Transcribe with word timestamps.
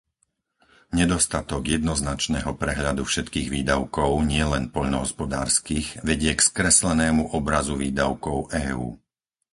Nedostatok 0.99 1.61
jednoznačného 1.77 2.51
prehľadu 2.61 3.03
všetkých 3.07 3.47
výdavkov, 3.55 4.09
nielen 4.33 4.63
poľnohospodárskych, 4.75 5.87
vedie 6.09 6.33
k 6.35 6.41
skreslenému 6.49 7.23
obrazu 7.39 7.73
výdavkov 7.83 8.37
EÚ. 8.65 8.89